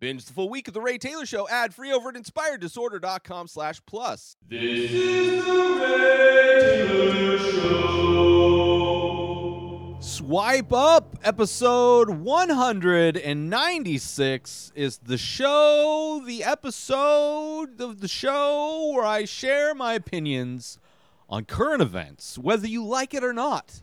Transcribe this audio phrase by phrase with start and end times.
[0.00, 3.82] Binge the full week of The Ray Taylor Show ad free over at inspireddisorder.com slash
[3.84, 4.34] plus.
[4.48, 7.98] This is the Ray Taylor Show.
[10.00, 19.74] Swipe up, episode 196 is the show, the episode of the show where I share
[19.74, 20.78] my opinions
[21.28, 23.82] on current events, whether you like it or not.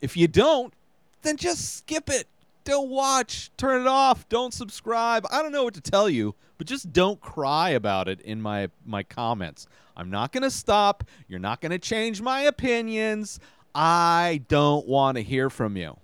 [0.00, 0.74] If you don't,
[1.22, 2.26] then just skip it.
[2.64, 5.26] Don't watch, turn it off, don't subscribe.
[5.30, 8.68] I don't know what to tell you, but just don't cry about it in my
[8.86, 9.66] my comments.
[9.96, 11.04] I'm not going to stop.
[11.28, 13.40] You're not going to change my opinions.
[13.74, 15.96] I don't want to hear from you.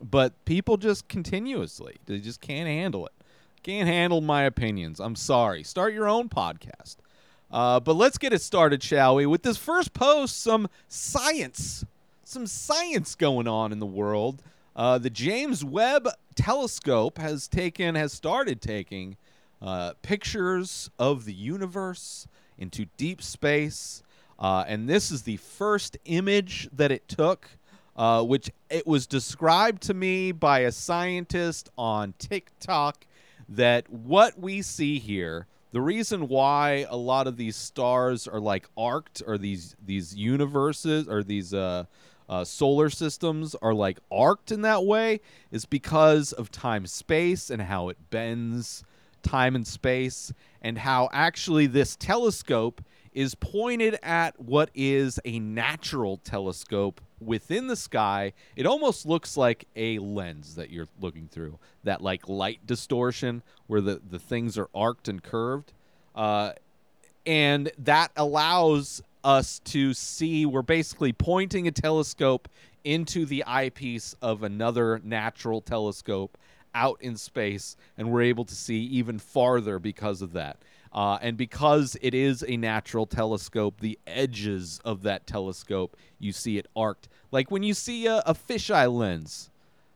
[0.00, 3.12] But people just continuously, they just can't handle it.
[3.62, 5.00] Can't handle my opinions.
[5.00, 5.62] I'm sorry.
[5.64, 6.96] Start your own podcast.
[7.50, 9.26] Uh, but let's get it started, shall we?
[9.26, 11.84] With this first post, some science,
[12.24, 14.42] some science going on in the world.
[14.76, 19.16] Uh, the James Webb Telescope has taken, has started taking
[19.62, 24.02] uh, pictures of the universe into deep space,
[24.38, 27.48] uh, and this is the first image that it took,
[27.96, 33.06] uh, which it was described to me by a scientist on TikTok
[33.48, 38.66] that what we see here the reason why a lot of these stars are like
[38.78, 41.84] arced or these these universes or these uh,
[42.28, 47.62] uh, solar systems are like arced in that way is because of time space and
[47.62, 48.84] how it bends
[49.22, 56.18] time and space and how actually this telescope is pointed at what is a natural
[56.18, 58.32] telescope within the sky.
[58.56, 63.80] It almost looks like a lens that you're looking through that like light distortion where
[63.80, 65.72] the, the things are arced and curved.
[66.14, 66.52] Uh,
[67.24, 72.48] and that allows us to see we're basically pointing a telescope
[72.84, 76.38] into the eyepiece of another natural telescope
[76.76, 80.58] out in space and we're able to see even farther because of that.
[80.92, 86.56] Uh, and because it is a natural telescope the edges of that telescope you see
[86.56, 87.08] it arced.
[87.32, 89.50] Like when you see a, a fisheye lens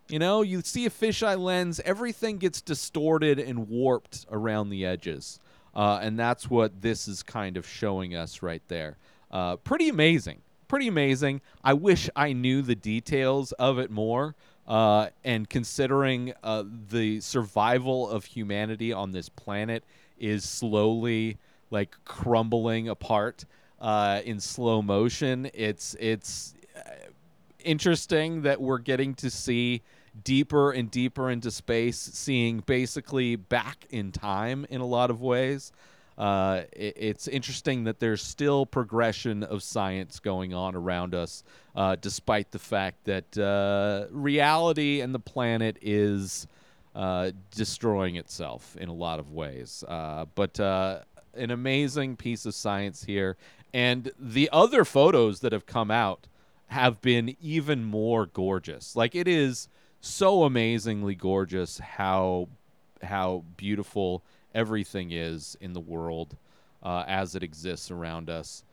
[0.08, 5.38] you know you see a fisheye lens everything gets distorted and warped around the edges.
[5.72, 8.96] Uh, and that's what this is kind of showing us right there
[9.30, 10.42] uh, pretty amazing.
[10.68, 11.40] Pretty amazing.
[11.64, 14.34] I wish I knew the details of it more.
[14.66, 19.82] Uh, and considering uh, the survival of humanity on this planet
[20.16, 21.38] is slowly
[21.70, 23.44] like crumbling apart
[23.80, 26.80] uh, in slow motion, it's it's uh,
[27.64, 29.82] interesting that we're getting to see
[30.22, 35.72] deeper and deeper into space, seeing basically back in time in a lot of ways
[36.20, 41.42] uh, it, it's interesting that there's still progression of science going on around us,
[41.74, 46.46] uh, despite the fact that uh, reality and the planet is
[46.94, 49.82] uh, destroying itself in a lot of ways.
[49.88, 53.38] But an amazing piece of science here.
[53.72, 56.26] And the other photos that have come out
[56.66, 58.94] have been even more gorgeous.
[58.94, 59.68] Like it is
[60.02, 62.48] so amazingly gorgeous how
[63.02, 64.22] how beautiful
[64.54, 66.36] everything is in the world
[66.82, 68.64] uh, as it exists around us.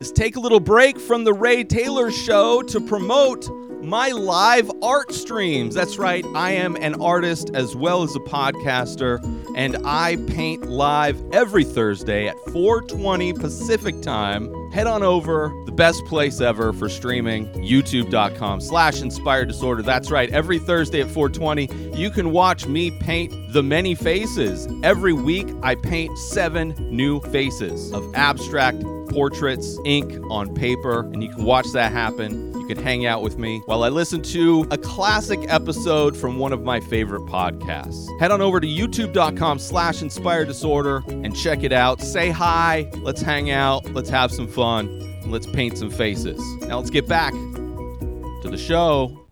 [0.00, 3.48] Let's take a little break from the Ray Taylor Show to promote
[3.84, 5.72] my live art streams.
[5.72, 9.22] That's right, I am an artist as well as a podcaster,
[9.56, 14.52] and I paint live every Thursday at 4:20 Pacific time.
[14.72, 19.82] Head on over, the best place ever for streaming, youtube.com/slash inspired disorder.
[19.82, 24.66] That's right, every Thursday at 4:20, you can watch me paint the many faces.
[24.82, 31.30] Every week, I paint seven new faces of abstract portraits, ink on paper, and you
[31.30, 32.52] can watch that happen.
[32.58, 36.52] You can hang out with me while I listen to a classic episode from one
[36.52, 38.08] of my favorite podcasts.
[38.20, 42.00] Head on over to youtube.com slash inspired disorder and check it out.
[42.00, 44.86] Say hi, let's hang out, let's have some fun,
[45.22, 46.40] and let's paint some faces.
[46.62, 49.26] Now let's get back to the show,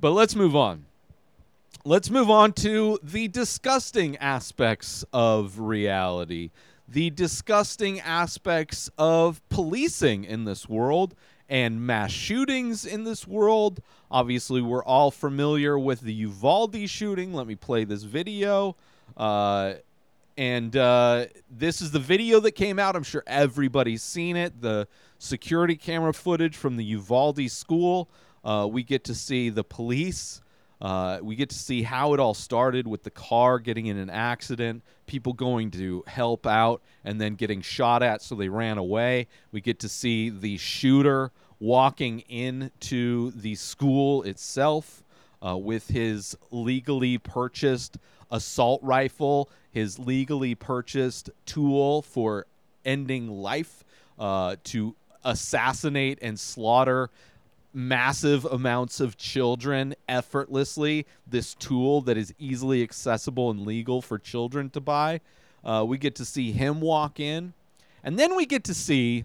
[0.00, 0.84] but let's move on.
[1.84, 6.50] Let's move on to the disgusting aspects of reality
[6.88, 11.14] the disgusting aspects of policing in this world
[11.48, 13.80] and mass shootings in this world.
[14.10, 17.34] Obviously, we're all familiar with the Uvalde shooting.
[17.34, 18.76] Let me play this video.
[19.16, 19.74] Uh,
[20.36, 22.96] and uh, this is the video that came out.
[22.96, 24.60] I'm sure everybody's seen it.
[24.60, 24.86] The
[25.18, 28.08] security camera footage from the Uvalde school.
[28.44, 30.40] Uh, we get to see the police
[30.80, 34.10] uh, we get to see how it all started with the car getting in an
[34.10, 39.26] accident, people going to help out and then getting shot at, so they ran away.
[39.50, 45.02] We get to see the shooter walking into the school itself
[45.44, 47.98] uh, with his legally purchased
[48.30, 52.46] assault rifle, his legally purchased tool for
[52.84, 53.84] ending life,
[54.18, 54.94] uh, to
[55.24, 57.10] assassinate and slaughter
[57.72, 61.06] massive amounts of children effortlessly.
[61.26, 65.20] This tool that is easily accessible and legal for children to buy.
[65.64, 67.52] Uh, we get to see him walk in.
[68.02, 69.24] And then we get to see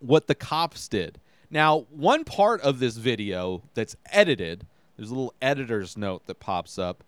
[0.00, 1.18] what the cops did.
[1.50, 4.66] Now, one part of this video that's edited,
[4.96, 7.04] there's a little editor's note that pops up,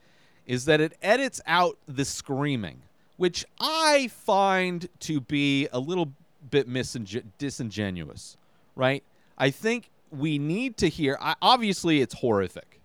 [0.47, 2.83] is that it edits out the screaming,
[3.17, 6.13] which I find to be a little
[6.49, 8.37] bit misingen- disingenuous,
[8.77, 9.03] right?
[9.37, 12.81] I think we need to hear, I, obviously, it's horrific.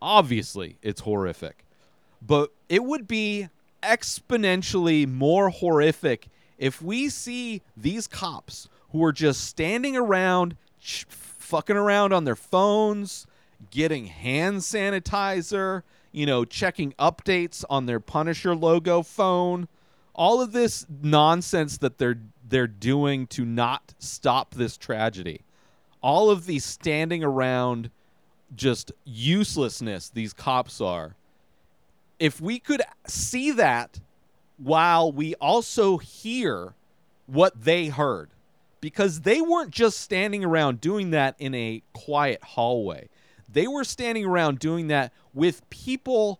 [0.00, 1.64] Obviously, it's horrific.
[2.20, 3.48] But it would be
[3.82, 6.28] exponentially more horrific
[6.58, 13.26] if we see these cops who are just standing around, fucking around on their phones,
[13.70, 15.82] getting hand sanitizer,
[16.12, 19.68] you know, checking updates on their Punisher logo phone,
[20.14, 25.42] all of this nonsense that they're they're doing to not stop this tragedy.
[26.06, 27.90] All of these standing around
[28.54, 31.16] just uselessness these cops are.
[32.20, 33.98] If we could see that
[34.56, 36.74] while we also hear
[37.26, 38.30] what they heard
[38.80, 43.08] because they weren't just standing around doing that in a quiet hallway.
[43.48, 46.38] They were standing around doing that with people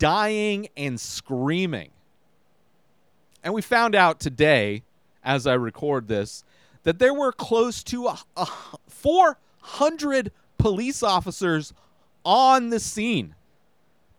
[0.00, 1.90] dying and screaming.
[3.44, 4.82] And we found out today,
[5.22, 6.42] as I record this,
[6.84, 8.46] that there were close to a, a
[8.88, 11.74] 400 police officers
[12.24, 13.34] on the scene.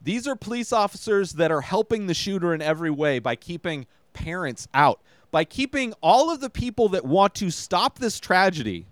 [0.01, 4.67] These are police officers that are helping the shooter in every way by keeping parents
[4.73, 5.00] out,
[5.31, 8.85] by keeping all of the people that want to stop this tragedy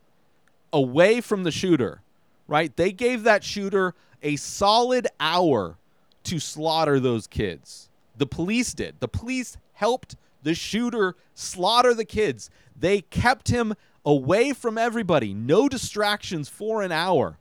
[0.72, 2.02] away from the shooter,
[2.48, 2.76] right?
[2.76, 3.94] They gave that shooter
[4.24, 5.78] a solid hour
[6.24, 7.90] to slaughter those kids.
[8.18, 9.00] The police did.
[9.00, 12.50] The police helped the shooter slaughter the kids.
[12.76, 13.74] They kept him
[14.06, 17.38] away from everybody, no distractions for an hour,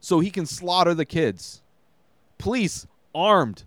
[0.00, 1.62] so he can slaughter the kids.
[2.38, 3.64] Police armed,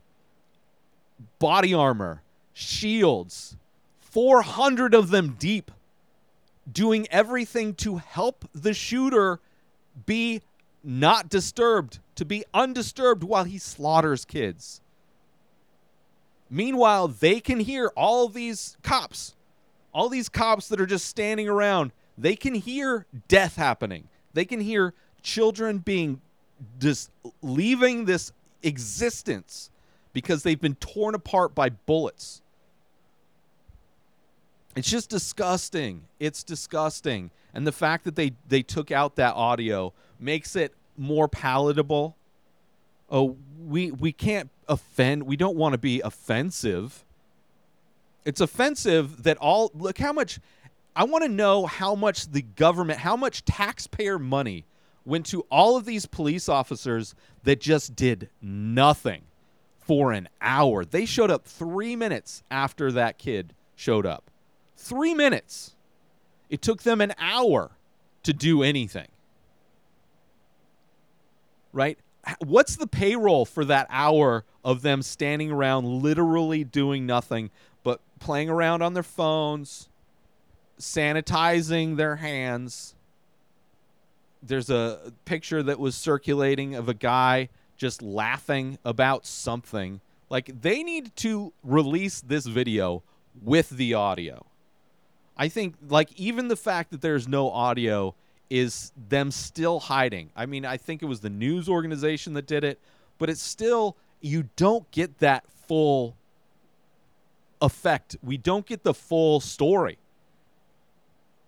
[1.39, 2.21] body armor,
[2.53, 3.57] shields,
[3.99, 5.71] 400 of them deep,
[6.71, 9.39] doing everything to help the shooter
[10.05, 10.41] be
[10.83, 14.81] not disturbed, to be undisturbed while he slaughters kids.
[16.49, 19.35] Meanwhile, they can hear all these cops,
[19.93, 24.07] all these cops that are just standing around, they can hear death happening.
[24.33, 26.21] They can hear children being
[26.79, 27.09] just
[27.41, 28.31] leaving this
[28.63, 29.69] existence
[30.13, 32.41] because they've been torn apart by bullets.
[34.75, 36.03] It's just disgusting.
[36.19, 37.31] It's disgusting.
[37.53, 42.15] And the fact that they they took out that audio makes it more palatable.
[43.09, 45.23] Oh, we we can't offend.
[45.23, 47.03] We don't want to be offensive.
[48.25, 50.39] It's offensive that all look how much
[50.95, 54.65] I want to know how much the government, how much taxpayer money
[55.05, 59.21] went to all of these police officers that just did nothing
[59.79, 60.83] for an hour.
[60.85, 64.29] They showed up 3 minutes after that kid showed up.
[64.77, 65.75] 3 minutes.
[66.49, 67.71] It took them an hour
[68.23, 69.07] to do anything.
[71.71, 71.97] Right?
[72.39, 77.49] What's the payroll for that hour of them standing around literally doing nothing
[78.19, 79.89] playing around on their phones,
[80.79, 82.95] sanitizing their hands?
[84.41, 90.01] There's a picture that was circulating of a guy just laughing about something.
[90.29, 93.03] Like they need to release this video
[93.41, 94.45] with the audio.
[95.35, 98.15] I think like even the fact that there's no audio
[98.49, 100.31] is them still hiding.
[100.35, 102.79] I mean, I think it was the news organization that did it,
[103.17, 106.17] but it's still you don't get that full
[107.61, 108.15] effect.
[108.23, 109.97] We don't get the full story.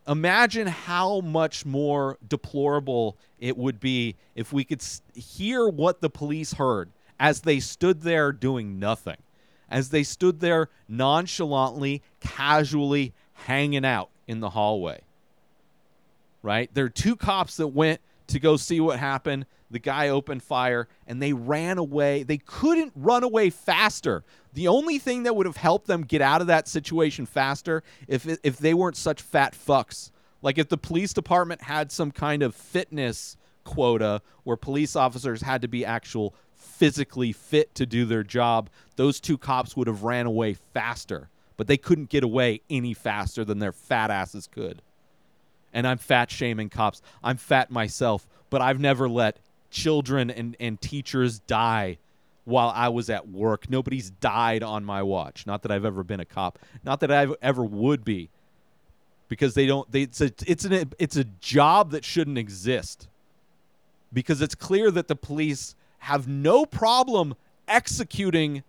[0.08, 6.54] Imagine how much more deplorable it would be if we could hear what the police
[6.54, 6.90] heard
[7.20, 9.18] as they stood there doing nothing,
[9.70, 15.02] as they stood there nonchalantly, casually hanging out in the hallway.
[16.42, 16.70] Right?
[16.74, 19.46] There are two cops that went to go see what happened.
[19.70, 22.24] The guy opened fire and they ran away.
[22.24, 24.24] They couldn't run away faster.
[24.54, 28.28] The only thing that would have helped them get out of that situation faster if
[28.44, 30.12] if they weren't such fat fucks.
[30.42, 35.62] Like if the police department had some kind of fitness quota where police officers had
[35.62, 40.26] to be actual physically fit to do their job, those two cops would have ran
[40.26, 41.30] away faster.
[41.58, 44.82] But they couldn't get away any faster than their fat asses could
[45.74, 47.02] and I'm fat shaming cops.
[47.24, 49.38] I'm fat myself, but I've never let
[49.70, 51.98] children and, and teachers die
[52.46, 53.70] while I was at work.
[53.70, 55.46] Nobody's died on my watch.
[55.48, 56.60] Not that I've ever been a cop.
[56.84, 58.30] Not that I ever would be.
[59.30, 63.08] Because they don't they it's a it's an it's a job that shouldn't exist.
[64.12, 67.36] Because it's clear that the police have no problem
[67.66, 68.64] executing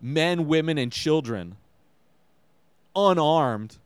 [0.00, 1.56] men, women and children
[2.96, 3.76] unarmed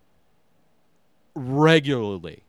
[1.34, 2.44] regularly.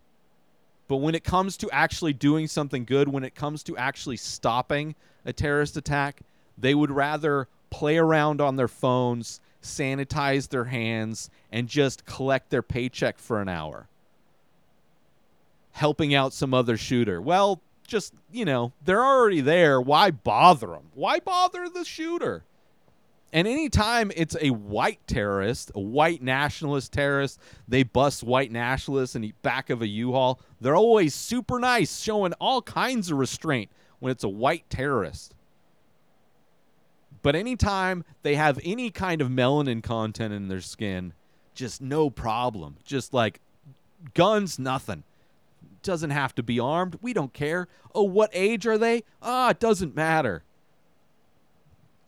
[0.88, 4.96] But when it comes to actually doing something good, when it comes to actually stopping
[5.26, 6.22] a terrorist attack,
[6.58, 12.62] they would rather play around on their phones, sanitize their hands, and just collect their
[12.62, 13.88] paycheck for an hour.
[15.72, 17.22] Helping out some other shooter.
[17.22, 19.82] Well, just, you know, they're already there.
[19.82, 20.92] Why bother them?
[20.94, 22.44] Why bother the shooter?
[23.34, 29.24] And anytime it's a white terrorist, a white nationalist terrorist, they bust white nationalists in
[29.24, 30.40] the back of a U-Haul.
[30.62, 35.34] They're always super nice, showing all kinds of restraint when it's a white terrorist.
[37.24, 41.14] But anytime they have any kind of melanin content in their skin,
[41.56, 42.78] just no problem.
[42.84, 43.40] Just like
[44.14, 45.04] guns, nothing.
[45.82, 47.00] Doesn't have to be armed.
[47.02, 47.68] We don't care.
[47.96, 49.04] Oh, what age are they?
[49.24, 50.44] Ah, it doesn't matter.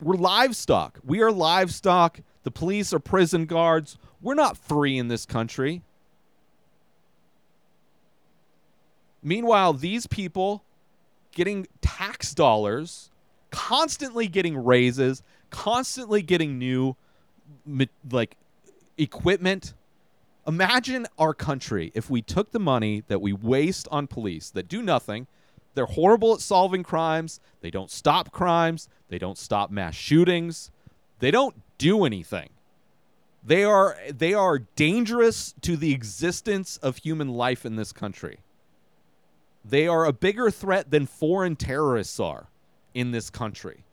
[0.00, 0.98] We're livestock.
[1.04, 2.20] We are livestock.
[2.42, 3.96] The police are prison guards.
[4.20, 5.82] We're not free in this country.
[9.22, 10.62] Meanwhile, these people
[11.32, 13.10] getting tax dollars,
[13.50, 16.96] constantly getting raises, constantly getting new
[18.10, 18.36] like
[18.98, 19.74] equipment.
[20.46, 24.82] Imagine our country if we took the money that we waste on police that do
[24.82, 25.26] nothing
[25.76, 27.38] they're horrible at solving crimes.
[27.60, 28.88] They don't stop crimes.
[29.10, 30.70] They don't stop mass shootings.
[31.18, 32.48] They don't do anything.
[33.44, 38.38] They are they are dangerous to the existence of human life in this country.
[39.64, 42.48] They are a bigger threat than foreign terrorists are
[42.94, 43.84] in this country.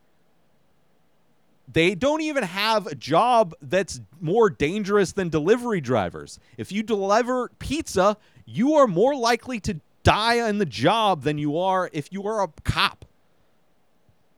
[1.72, 6.40] They don't even have a job that's more dangerous than delivery drivers.
[6.58, 11.58] If you deliver pizza, you are more likely to die in the job than you
[11.58, 13.06] are if you are a cop.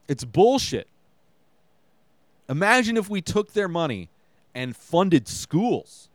[0.08, 0.88] It's bullshit.
[2.48, 4.10] Imagine if we took their money
[4.54, 6.10] and funded schools,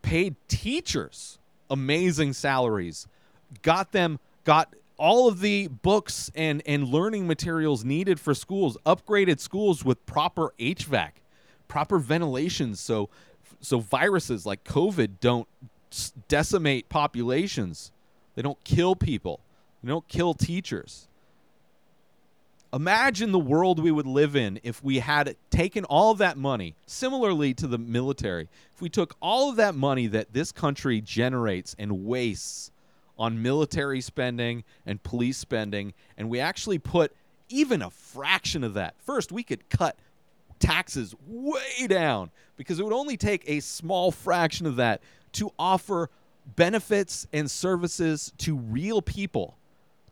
[0.00, 1.38] paid teachers
[1.72, 3.08] amazing salaries,
[3.62, 9.40] got them, got all of the books and, and learning materials needed for schools, upgraded
[9.40, 11.12] schools with proper HVAC,
[11.66, 13.08] proper ventilation so
[13.60, 15.46] so viruses like COVID don't
[16.28, 17.92] decimate populations.
[18.34, 19.40] They don't kill people.
[19.82, 21.08] They don't kill teachers.
[22.74, 26.74] Imagine the world we would live in if we had taken all of that money,
[26.86, 31.76] similarly to the military, if we took all of that money that this country generates
[31.78, 32.70] and wastes
[33.18, 37.14] on military spending and police spending, and we actually put
[37.50, 38.94] even a fraction of that.
[39.04, 39.96] First, we could cut
[40.58, 46.10] taxes way down because it would only take a small fraction of that to offer
[46.56, 49.56] benefits and services to real people,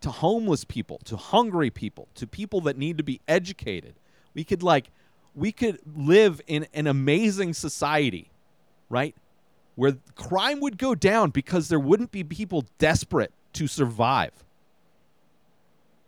[0.01, 3.95] to homeless people, to hungry people, to people that need to be educated.
[4.35, 4.91] We could like
[5.35, 8.31] we could live in an amazing society,
[8.89, 9.15] right?
[9.77, 14.33] Where crime would go down because there wouldn't be people desperate to survive.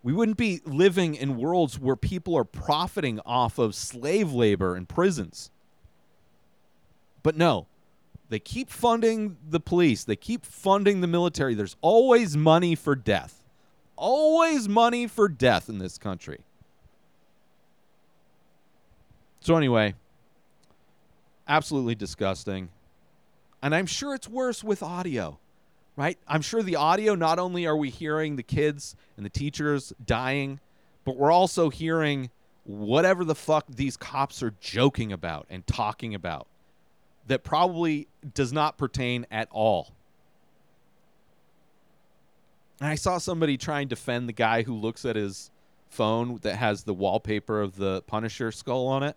[0.02, 4.86] We wouldn't be living in worlds where people are profiting off of slave labor in
[4.86, 5.50] prisons.
[7.22, 7.66] But no,
[8.32, 11.52] they keep funding the police, they keep funding the military.
[11.52, 13.44] There's always money for death.
[13.94, 16.40] Always money for death in this country.
[19.40, 19.94] So, anyway,
[21.46, 22.70] absolutely disgusting.
[23.60, 25.38] And I'm sure it's worse with audio,
[25.94, 26.16] right?
[26.26, 30.58] I'm sure the audio, not only are we hearing the kids and the teachers dying,
[31.04, 32.30] but we're also hearing
[32.64, 36.46] whatever the fuck these cops are joking about and talking about
[37.26, 39.92] that probably does not pertain at all.
[42.80, 45.50] And I saw somebody try and defend the guy who looks at his
[45.88, 49.16] phone that has the wallpaper of the Punisher skull on it.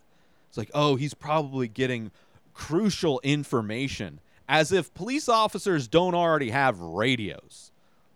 [0.49, 2.11] It's like, oh, he's probably getting
[2.53, 7.71] crucial information as if police officers don't already have radios.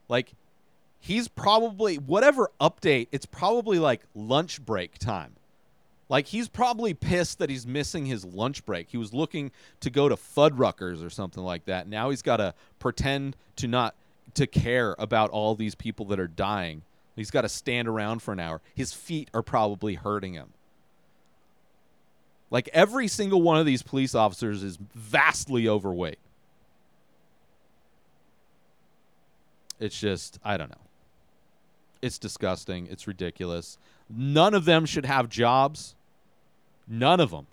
[0.07, 0.33] Like,
[0.99, 5.35] he's probably, whatever update, it's probably like lunch break time.
[6.09, 8.89] Like he's probably pissed that he's missing his lunch break.
[8.89, 11.87] He was looking to go to Fuddruckers or something like that.
[11.87, 13.95] Now he's got to pretend to not
[14.33, 16.81] to care about all these people that are dying.
[17.15, 18.61] He's got to stand around for an hour.
[18.73, 20.49] His feet are probably hurting him.
[22.49, 26.17] Like every single one of these police officers is vastly overweight.
[29.79, 30.75] It's just, I don't know.
[32.01, 32.87] It's disgusting.
[32.89, 33.77] It's ridiculous.
[34.09, 35.95] None of them should have jobs.
[36.89, 37.45] None of them.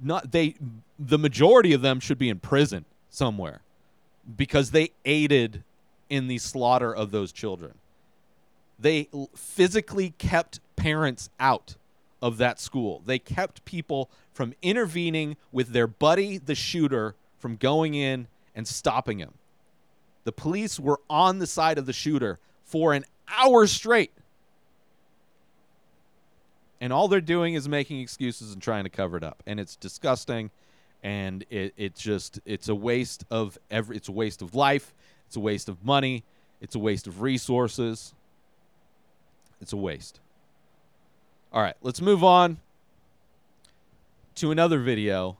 [0.00, 0.54] Not they.
[0.98, 3.60] The majority of them should be in prison somewhere
[4.36, 5.64] because they aided
[6.08, 7.74] in the slaughter of those children.
[8.78, 11.76] They physically kept parents out
[12.22, 13.02] of that school.
[13.04, 19.18] They kept people from intervening with their buddy, the shooter, from going in and stopping
[19.18, 19.32] him.
[20.24, 24.12] The police were on the side of the shooter for an hour straight.
[26.80, 29.42] And all they're doing is making excuses and trying to cover it up.
[29.46, 30.50] And it's disgusting
[31.02, 34.94] and it, it just it's a waste of every it's a waste of life,
[35.26, 36.24] it's a waste of money,
[36.60, 38.14] it's a waste of resources.
[39.60, 40.20] It's a waste.
[41.52, 42.58] All right, let's move on
[44.34, 45.38] to another video.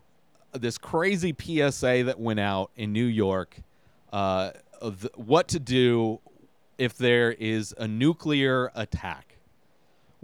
[0.52, 3.59] This crazy PSA that went out in New York
[4.12, 6.21] uh, of what to do
[6.78, 9.36] if there is a nuclear attack.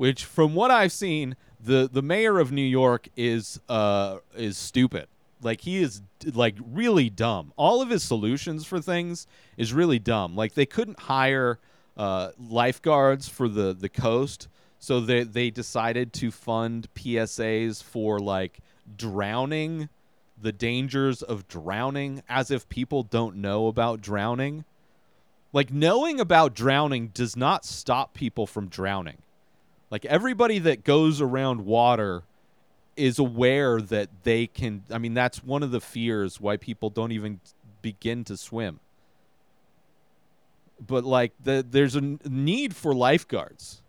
[0.03, 5.07] Which, from what I've seen, the the mayor of New York is uh, is stupid.
[5.41, 7.53] Like he is like really dumb.
[7.57, 10.35] All of his solutions for things is really dumb.
[10.35, 11.61] Like they couldn't hire
[11.97, 14.49] uh, lifeguards for the the coast,
[14.81, 18.59] so they they decided to fund PSAs for like
[18.97, 19.89] drowning,
[20.37, 24.65] the dangers of drowning, as if people don't know about drowning.
[25.53, 29.19] Like knowing about drowning does not stop people from drowning.
[29.93, 32.23] Like everybody that goes around water
[32.97, 37.13] is aware that they can I mean that's one of the fears why people don't
[37.13, 37.41] even
[37.83, 38.81] begin to swim.
[40.85, 43.79] But like the there's a need for lifeguards.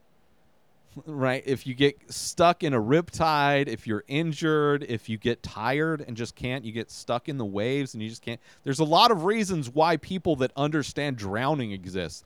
[1.08, 1.42] Right?
[1.48, 6.02] If you get stuck in a rip tide, if you're injured, if you get tired
[6.02, 8.40] and just can't, you get stuck in the waves and you just can't.
[8.64, 12.24] There's a lot of reasons why people that understand drowning exist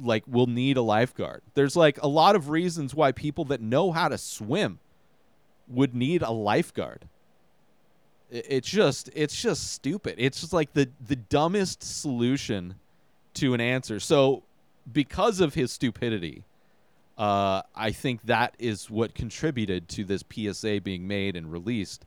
[0.00, 1.42] like will need a lifeguard.
[1.54, 4.78] There's like a lot of reasons why people that know how to swim
[5.68, 7.08] would need a lifeguard.
[8.30, 10.16] It's just it's just stupid.
[10.18, 12.76] It's just like the the dumbest solution
[13.34, 14.00] to an answer.
[14.00, 14.42] So
[14.90, 16.44] because of his stupidity,
[17.16, 22.04] uh, I think that is what contributed to this PSA being made and released.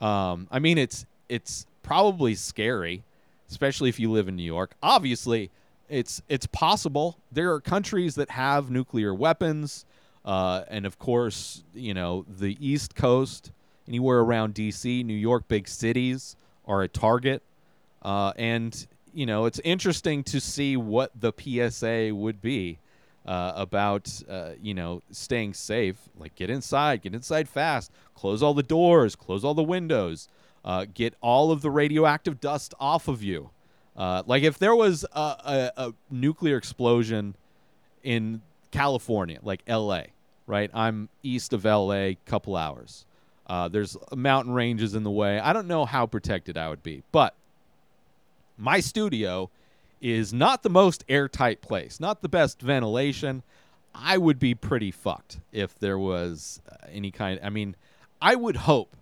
[0.00, 3.04] Um, I mean, it's it's probably scary,
[3.50, 4.74] especially if you live in New York.
[4.82, 5.50] Obviously,
[5.92, 7.18] it's it's possible.
[7.30, 9.84] There are countries that have nuclear weapons,
[10.24, 13.52] uh, and of course, you know the East Coast,
[13.86, 17.42] anywhere around D.C., New York, big cities are a target.
[18.00, 22.78] Uh, and you know, it's interesting to see what the PSA would be
[23.26, 25.96] uh, about, uh, you know, staying safe.
[26.16, 30.28] Like, get inside, get inside fast, close all the doors, close all the windows,
[30.64, 33.50] uh, get all of the radioactive dust off of you.
[33.96, 37.36] Uh, like, if there was a, a, a nuclear explosion
[38.02, 40.04] in California, like LA,
[40.46, 40.70] right?
[40.72, 43.04] I'm east of LA, couple hours.
[43.46, 45.38] Uh, there's mountain ranges in the way.
[45.38, 47.34] I don't know how protected I would be, but
[48.56, 49.50] my studio
[50.00, 53.42] is not the most airtight place, not the best ventilation.
[53.94, 57.38] I would be pretty fucked if there was uh, any kind.
[57.42, 57.76] I mean,
[58.20, 58.96] I would hope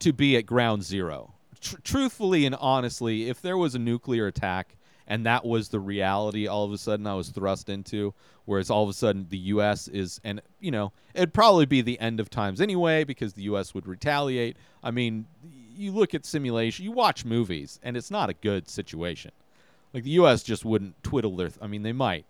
[0.00, 1.34] to be at ground zero.
[1.60, 4.76] Tr- truthfully and honestly, if there was a nuclear attack
[5.08, 8.12] and that was the reality all of a sudden I was thrust into,
[8.44, 9.88] whereas all of a sudden the U.S.
[9.88, 13.74] is, and you know, it'd probably be the end of times anyway because the U.S.
[13.74, 14.56] would retaliate.
[14.84, 15.26] I mean,
[15.74, 19.32] you look at simulation, you watch movies, and it's not a good situation.
[19.94, 20.42] Like the U.S.
[20.42, 21.48] just wouldn't twiddle their.
[21.48, 22.26] Th- I mean, they might.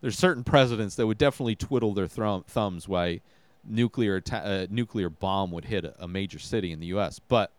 [0.00, 3.20] There's certain presidents that would definitely twiddle their thrum- thumbs why
[3.64, 7.18] nuclear atta- uh, nuclear bomb would hit a, a major city in the U.S.
[7.18, 7.50] But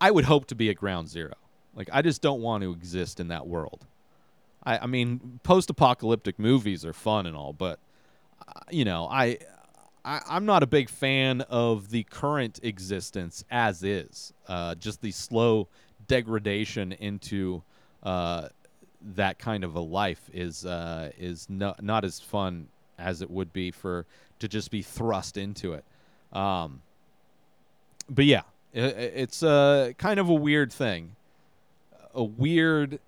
[0.00, 1.34] I would hope to be at ground zero.
[1.74, 3.86] Like I just don't want to exist in that world.
[4.64, 7.78] I, I mean, post-apocalyptic movies are fun and all, but
[8.46, 9.38] uh, you know, I,
[10.04, 14.32] I I'm not a big fan of the current existence as is.
[14.46, 15.68] Uh, just the slow
[16.06, 17.62] degradation into
[18.02, 18.48] uh,
[19.14, 23.52] that kind of a life is uh, is no, not as fun as it would
[23.52, 24.06] be for
[24.40, 25.84] to just be thrust into it.
[26.32, 26.82] Um,
[28.08, 31.16] but yeah, it's uh, kind of a weird thing,
[32.14, 33.00] a weird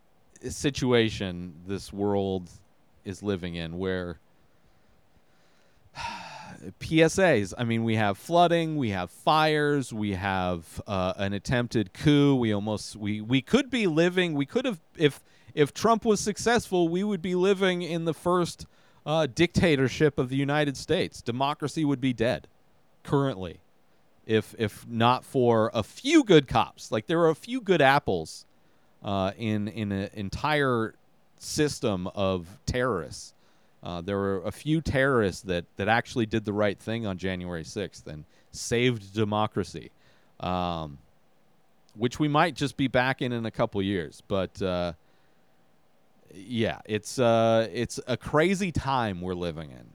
[0.49, 2.49] situation this world
[3.05, 4.19] is living in where
[6.81, 7.55] PSAs.
[7.57, 12.37] I mean, we have flooding, we have fires, we have uh, an attempted coup.
[12.37, 14.35] We almost we we could be living.
[14.35, 15.21] We could have if
[15.55, 18.67] if Trump was successful, we would be living in the first
[19.05, 21.23] uh, dictatorship of the United States.
[21.23, 22.47] Democracy would be dead
[23.03, 23.61] currently,
[24.31, 26.93] if if not for a few good cops.
[26.93, 28.47] Like there are a few good apples
[29.05, 30.95] uh, in in an entire
[31.39, 33.35] system of terrorists
[33.83, 37.65] Uh, there were a few terrorists that that actually did the right thing on January
[37.65, 39.91] 6th and saved democracy,
[40.41, 40.99] um,
[41.97, 44.23] which we might just be back in in a couple years.
[44.29, 44.95] But uh,
[46.35, 49.87] yeah, it's uh, it's a crazy time we're living in.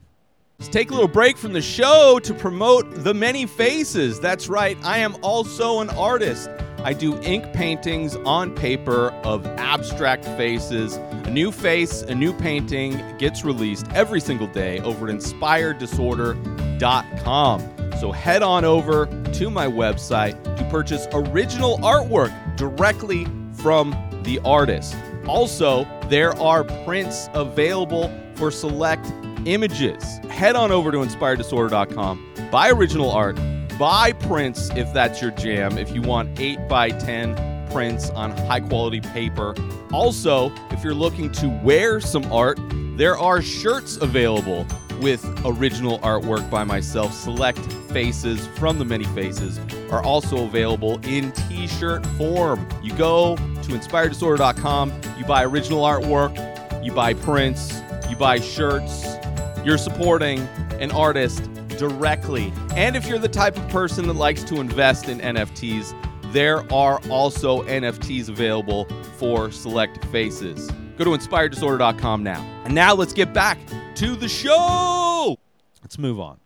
[0.58, 4.18] Let's take a little break from the show to promote The Many Faces.
[4.18, 6.48] That's right, I am also an artist.
[6.78, 10.96] I do ink paintings on paper of abstract faces.
[10.96, 18.00] A new face, a new painting gets released every single day over at inspireddisorder.com.
[18.00, 23.90] So head on over to my website to purchase original artwork directly from
[24.22, 24.96] the artist.
[25.28, 29.04] Also, there are prints available for select
[29.46, 30.18] images.
[30.28, 33.38] Head on over to inspireddisorder.com, buy original art,
[33.78, 38.60] buy prints if that's your jam, if you want 8 by 10 prints on high
[38.60, 39.54] quality paper.
[39.92, 42.58] Also, if you're looking to wear some art,
[42.96, 44.66] there are shirts available
[45.00, 47.12] with original artwork by myself.
[47.12, 47.58] Select
[47.90, 52.66] faces from the many faces are also available in t shirt form.
[52.82, 59.15] You go to inspireddisorder.com, you buy original artwork, you buy prints, you buy shirts.
[59.66, 60.38] You're supporting
[60.78, 62.52] an artist directly.
[62.76, 65.92] And if you're the type of person that likes to invest in NFTs,
[66.32, 68.86] there are also NFTs available
[69.18, 70.70] for select faces.
[70.96, 72.40] Go to inspireddisorder.com now.
[72.64, 73.58] And now let's get back
[73.96, 75.36] to the show.
[75.82, 76.38] Let's move on.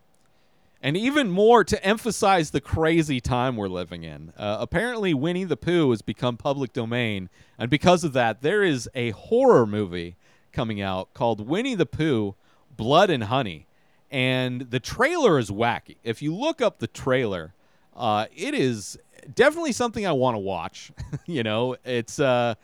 [0.81, 4.33] And even more to emphasize the crazy time we're living in.
[4.35, 7.29] Uh, apparently, Winnie the Pooh has become public domain.
[7.59, 10.17] And because of that, there is a horror movie
[10.53, 12.35] coming out called Winnie the Pooh
[12.77, 13.67] Blood and Honey.
[14.11, 15.97] And the trailer is wacky.
[16.03, 17.55] If you look up the trailer,
[17.97, 18.99] uh, it is
[19.35, 20.91] definitely something I want to watch.
[21.27, 22.55] you know, it's uh,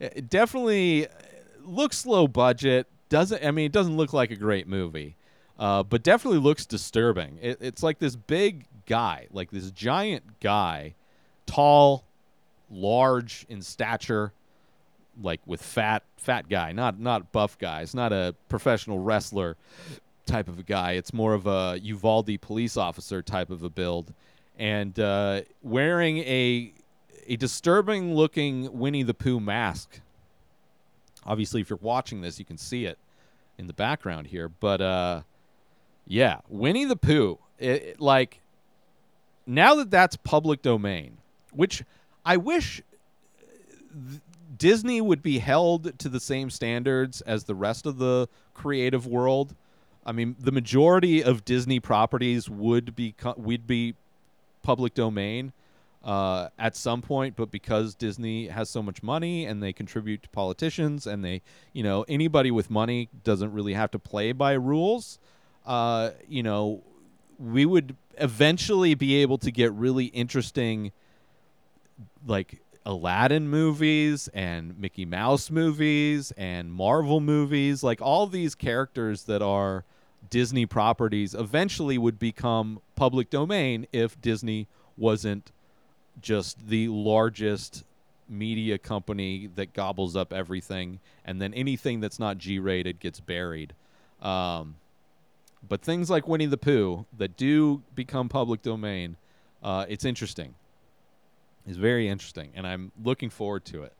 [0.00, 1.06] it definitely
[1.64, 2.86] looks low budget.
[3.08, 5.16] Doesn't I mean it doesn't look like a great movie,
[5.58, 7.38] uh, but definitely looks disturbing.
[7.40, 10.94] It, it's like this big guy, like this giant guy,
[11.46, 12.04] tall,
[12.70, 14.32] large in stature,
[15.22, 17.82] like with fat fat guy, not not buff guy.
[17.82, 19.56] It's not a professional wrestler
[20.26, 20.92] type of a guy.
[20.92, 24.12] It's more of a Uvalde police officer type of a build,
[24.58, 26.72] and uh, wearing a
[27.28, 30.00] a disturbing looking Winnie the Pooh mask.
[31.24, 32.98] Obviously, if you're watching this, you can see it
[33.58, 34.48] in the background here.
[34.48, 35.22] But uh,
[36.06, 37.38] yeah, Winnie the Pooh.
[37.58, 38.40] It, it- like
[39.46, 41.18] now that that's public domain,
[41.52, 41.82] which
[42.24, 42.82] I wish
[43.92, 44.20] th-
[44.56, 49.54] Disney would be held to the same standards as the rest of the creative world.
[50.04, 53.94] I mean, the majority of Disney properties would be would be
[54.62, 55.52] public domain
[56.06, 60.28] uh, at some point, but because Disney has so much money and they contribute to
[60.28, 61.42] politicians and they,
[61.72, 65.18] you know, anybody with money doesn't really have to play by rules.
[65.66, 66.84] Uh, you know,
[67.38, 70.92] we would eventually be able to get really interesting,
[72.24, 79.42] like Aladdin movies and Mickey Mouse movies and Marvel movies, like all these characters that
[79.42, 79.84] are
[80.30, 85.50] Disney properties eventually would become public domain if Disney wasn't
[86.22, 87.82] just the largest
[88.28, 93.74] media company that gobbles up everything and then anything that's not G-rated gets buried.
[94.22, 94.76] Um,
[95.68, 99.16] but things like Winnie the Pooh that do become public domain,
[99.62, 100.54] uh, it's interesting.
[101.66, 103.92] It's very interesting, and I'm looking forward to it.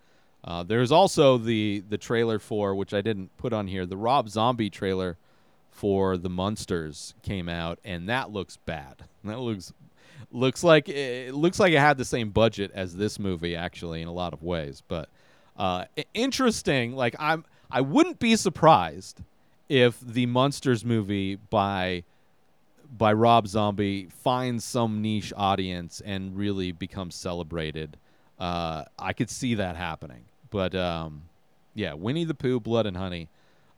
[0.44, 3.84] Uh, there's also the the trailer for which I didn't put on here.
[3.84, 5.18] The Rob Zombie trailer
[5.70, 9.04] for the Munsters came out, and that looks bad.
[9.24, 9.72] That looks
[10.30, 14.06] looks like it looks like it had the same budget as this movie actually in
[14.06, 14.84] a lot of ways.
[14.86, 15.08] But
[15.56, 16.92] uh, interesting.
[16.92, 19.22] Like I'm, I wouldn't be surprised
[19.68, 22.04] if the Munsters movie by
[22.90, 27.96] by Rob Zombie finds some niche audience and really becomes celebrated.
[28.38, 30.24] Uh, I could see that happening.
[30.50, 31.22] But um,
[31.74, 33.28] yeah, Winnie the Pooh, Blood and Honey,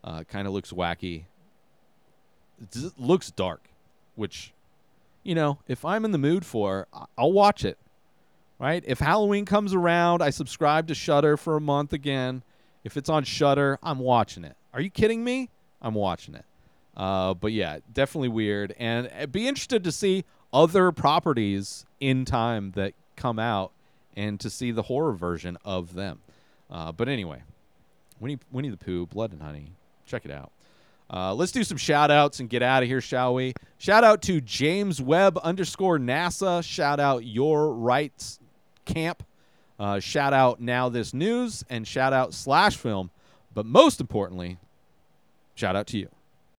[0.03, 1.23] uh, kind of looks wacky.
[2.61, 3.69] It looks dark,
[4.15, 4.53] which,
[5.23, 7.77] you know, if I'm in the mood for, I'll watch it.
[8.59, 8.83] Right?
[8.85, 12.43] If Halloween comes around, I subscribe to Shudder for a month again.
[12.83, 14.57] If it's on Shudder, I'm watching it.
[14.73, 15.49] Are you kidding me?
[15.81, 16.43] I'm watching it.
[16.99, 22.71] Uh, but yeah, definitely weird, and uh, be interested to see other properties in time
[22.71, 23.71] that come out,
[24.17, 26.19] and to see the horror version of them.
[26.69, 27.41] Uh, but anyway,
[28.19, 29.71] Winnie, Winnie the Pooh, Blood and Honey,
[30.05, 30.51] check it out.
[31.09, 33.53] Uh, let's do some shout outs and get out of here, shall we?
[33.77, 36.61] Shout out to James Webb underscore NASA.
[36.61, 38.41] Shout out Your Rights
[38.83, 39.23] Camp.
[39.79, 43.09] Uh, shout out Now This News and shout out Slash Film.
[43.53, 44.57] But most importantly,
[45.55, 46.09] shout out to you.